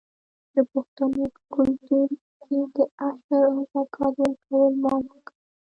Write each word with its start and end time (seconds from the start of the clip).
د 0.53 0.55
پښتنو 0.71 1.23
په 1.35 1.41
کلتور 1.55 2.09
کې 2.43 2.57
د 2.75 2.77
عشر 3.07 3.43
او 3.51 3.57
زکات 3.73 4.15
ورکول 4.21 4.71
مال 4.83 5.01
پاکوي. 5.09 5.33